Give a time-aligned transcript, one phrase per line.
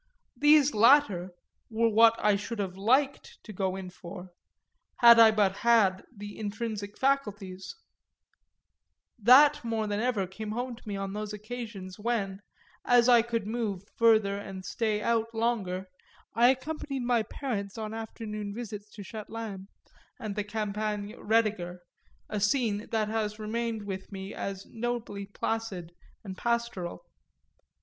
[0.35, 1.29] These latter
[1.69, 4.31] were what I should have liked to go in for,
[4.97, 7.75] had I but had the intrinsic faculties;
[9.19, 12.41] that more than ever came home to me on those occasions when,
[12.83, 15.87] as I could move further and stay out longer,
[16.33, 19.67] I accompanied my parents on afternoon visits to Châtelaine
[20.19, 21.77] and the Campagne Roediger,
[22.27, 25.91] a scene that has remained with me as nobly placid
[26.23, 27.05] and pastoral.